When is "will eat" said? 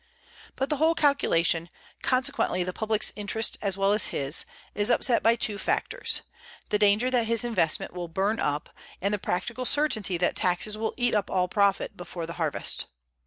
10.75-11.13